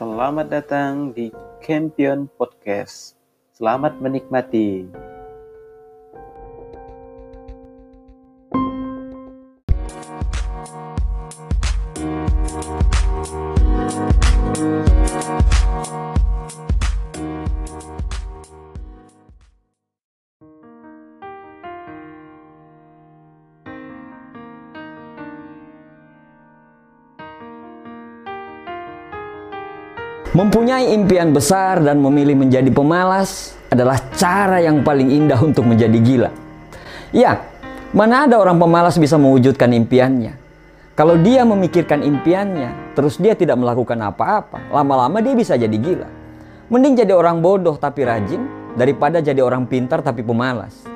[0.00, 1.28] Selamat datang di
[1.60, 3.20] Campion Podcast.
[3.52, 4.88] Selamat menikmati.
[30.40, 36.32] Mempunyai impian besar dan memilih menjadi pemalas adalah cara yang paling indah untuk menjadi gila.
[37.12, 37.44] Ya,
[37.92, 40.40] mana ada orang pemalas bisa mewujudkan impiannya?
[40.96, 46.08] Kalau dia memikirkan impiannya, terus dia tidak melakukan apa-apa, lama-lama dia bisa jadi gila.
[46.72, 48.40] Mending jadi orang bodoh tapi rajin
[48.80, 50.88] daripada jadi orang pintar tapi pemalas.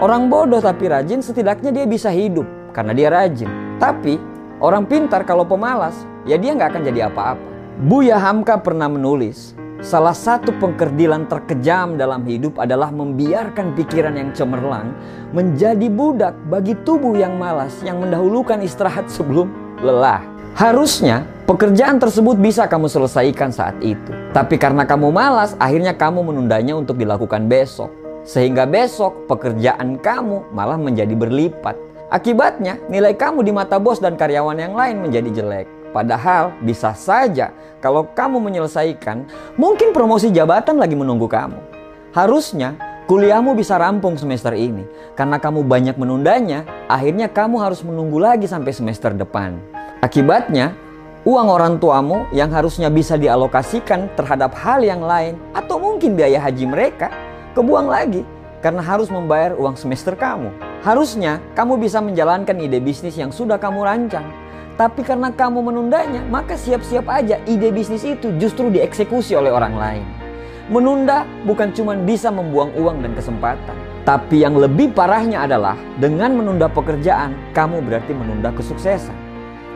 [0.00, 3.52] Orang bodoh tapi rajin setidaknya dia bisa hidup karena dia rajin.
[3.76, 4.16] Tapi
[4.64, 7.57] orang pintar kalau pemalas, ya dia nggak akan jadi apa-apa.
[7.78, 14.90] Buya Hamka pernah menulis, salah satu pengkerdilan terkejam dalam hidup adalah membiarkan pikiran yang cemerlang
[15.30, 20.18] menjadi budak bagi tubuh yang malas yang mendahulukan istirahat sebelum lelah.
[20.58, 24.10] Harusnya pekerjaan tersebut bisa kamu selesaikan saat itu.
[24.34, 27.94] Tapi karena kamu malas, akhirnya kamu menundanya untuk dilakukan besok.
[28.26, 31.78] Sehingga besok pekerjaan kamu malah menjadi berlipat.
[32.10, 35.77] Akibatnya nilai kamu di mata bos dan karyawan yang lain menjadi jelek.
[35.90, 39.24] Padahal bisa saja kalau kamu menyelesaikan,
[39.56, 41.58] mungkin promosi jabatan lagi menunggu kamu.
[42.12, 42.74] Harusnya
[43.08, 44.84] kuliahmu bisa rampung semester ini.
[45.16, 49.56] Karena kamu banyak menundanya, akhirnya kamu harus menunggu lagi sampai semester depan.
[50.04, 50.76] Akibatnya,
[51.24, 56.68] uang orang tuamu yang harusnya bisa dialokasikan terhadap hal yang lain atau mungkin biaya haji
[56.68, 57.10] mereka,
[57.56, 58.22] kebuang lagi
[58.58, 60.50] karena harus membayar uang semester kamu.
[60.82, 64.26] Harusnya kamu bisa menjalankan ide bisnis yang sudah kamu rancang
[64.78, 70.06] tapi karena kamu menundanya, maka siap-siap aja ide bisnis itu justru dieksekusi oleh orang lain.
[70.70, 73.74] Menunda bukan cuma bisa membuang uang dan kesempatan.
[74.06, 79.18] Tapi yang lebih parahnya adalah dengan menunda pekerjaan, kamu berarti menunda kesuksesan.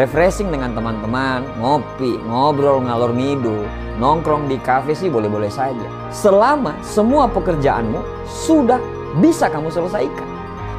[0.00, 3.68] Refreshing dengan teman-teman, ngopi, ngobrol ngalor ngidul,
[4.00, 5.86] nongkrong di kafe sih boleh-boleh saja.
[6.08, 8.80] Selama semua pekerjaanmu sudah
[9.20, 10.25] bisa kamu selesaikan.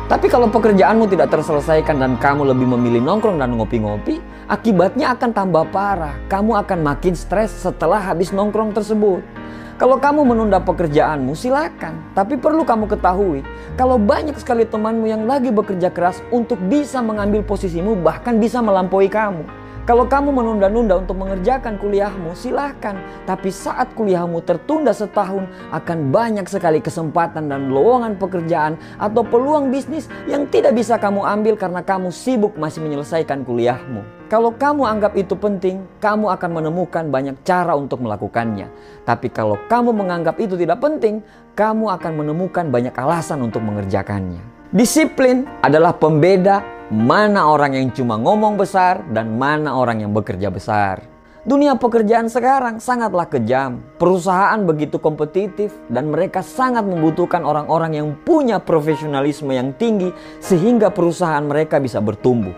[0.08, 5.68] Tapi kalau pekerjaanmu tidak terselesaikan dan kamu lebih memilih nongkrong dan ngopi-ngopi, akibatnya akan tambah
[5.68, 6.16] parah.
[6.32, 9.20] Kamu akan makin stres setelah habis nongkrong tersebut.
[9.76, 12.00] Kalau kamu menunda pekerjaanmu, silakan.
[12.16, 13.44] Tapi perlu kamu ketahui,
[13.76, 19.12] kalau banyak sekali temanmu yang lagi bekerja keras untuk bisa mengambil posisimu, bahkan bisa melampaui
[19.12, 19.44] kamu.
[19.88, 23.00] Kalau kamu menunda-nunda untuk mengerjakan kuliahmu, silahkan.
[23.24, 30.12] Tapi saat kuliahmu tertunda setahun, akan banyak sekali kesempatan dan lowongan pekerjaan atau peluang bisnis
[30.28, 34.28] yang tidak bisa kamu ambil karena kamu sibuk masih menyelesaikan kuliahmu.
[34.28, 38.68] Kalau kamu anggap itu penting, kamu akan menemukan banyak cara untuk melakukannya.
[39.08, 41.24] Tapi kalau kamu menganggap itu tidak penting,
[41.56, 44.44] kamu akan menemukan banyak alasan untuk mengerjakannya.
[44.68, 51.04] Disiplin adalah pembeda mana orang yang cuma ngomong besar dan mana orang yang bekerja besar.
[51.48, 53.80] Dunia pekerjaan sekarang sangatlah kejam.
[53.96, 60.12] Perusahaan begitu kompetitif dan mereka sangat membutuhkan orang-orang yang punya profesionalisme yang tinggi
[60.44, 62.52] sehingga perusahaan mereka bisa bertumbuh.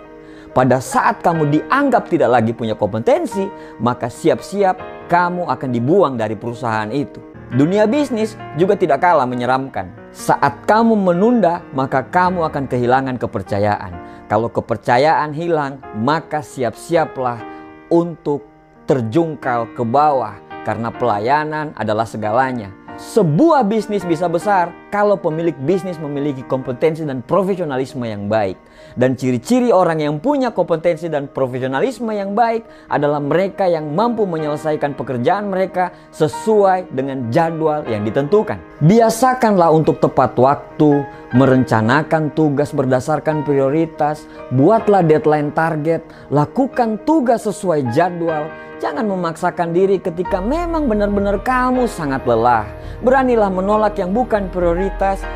[0.50, 3.46] Pada saat kamu dianggap tidak lagi punya kompetensi,
[3.78, 7.29] maka siap-siap kamu akan dibuang dari perusahaan itu.
[7.50, 9.90] Dunia bisnis juga tidak kalah menyeramkan.
[10.14, 13.90] Saat kamu menunda, maka kamu akan kehilangan kepercayaan.
[14.30, 17.42] Kalau kepercayaan hilang, maka siap-siaplah
[17.90, 18.46] untuk
[18.86, 22.70] terjungkal ke bawah karena pelayanan adalah segalanya.
[23.02, 28.58] Sebuah bisnis bisa besar kalau pemilik bisnis memiliki kompetensi dan profesionalisme yang baik.
[28.98, 34.98] Dan ciri-ciri orang yang punya kompetensi dan profesionalisme yang baik adalah mereka yang mampu menyelesaikan
[34.98, 38.58] pekerjaan mereka sesuai dengan jadwal yang ditentukan.
[38.82, 41.06] Biasakanlah untuk tepat waktu,
[41.38, 46.02] merencanakan tugas berdasarkan prioritas, buatlah deadline target,
[46.34, 48.50] lakukan tugas sesuai jadwal,
[48.80, 52.64] Jangan memaksakan diri ketika memang benar-benar kamu sangat lelah.
[53.04, 54.79] Beranilah menolak yang bukan prioritas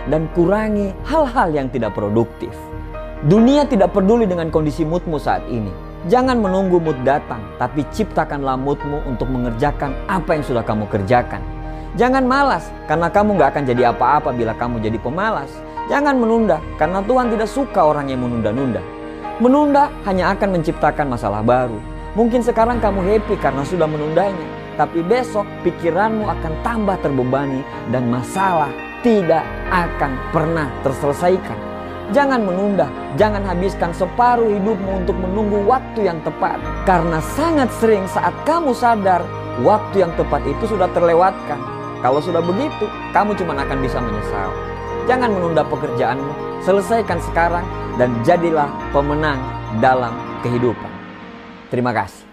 [0.08, 2.56] dan kurangi hal-hal yang tidak produktif.
[3.24, 5.72] Dunia tidak peduli dengan kondisi moodmu saat ini.
[6.12, 11.40] Jangan menunggu mood datang, tapi ciptakanlah moodmu untuk mengerjakan apa yang sudah kamu kerjakan.
[11.96, 15.48] Jangan malas, karena kamu gak akan jadi apa-apa bila kamu jadi pemalas.
[15.88, 18.84] Jangan menunda, karena Tuhan tidak suka orang yang menunda-nunda.
[19.40, 21.80] Menunda hanya akan menciptakan masalah baru.
[22.20, 27.64] Mungkin sekarang kamu happy karena sudah menundanya, tapi besok pikiranmu akan tambah terbebani
[27.96, 31.60] dan masalah tidak akan pernah terselesaikan.
[32.12, 36.60] Jangan menunda, jangan habiskan separuh hidupmu untuk menunggu waktu yang tepat.
[36.84, 39.24] Karena sangat sering saat kamu sadar
[39.64, 41.60] waktu yang tepat itu sudah terlewatkan.
[42.04, 44.50] Kalau sudah begitu, kamu cuma akan bisa menyesal.
[45.08, 47.64] Jangan menunda pekerjaanmu, selesaikan sekarang
[47.96, 49.40] dan jadilah pemenang
[49.80, 50.92] dalam kehidupan.
[51.72, 52.33] Terima kasih.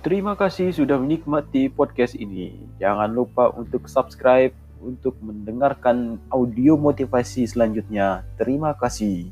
[0.00, 2.56] Terima kasih sudah menikmati podcast ini.
[2.80, 8.24] Jangan lupa untuk subscribe untuk mendengarkan audio motivasi selanjutnya.
[8.40, 9.28] Terima kasih.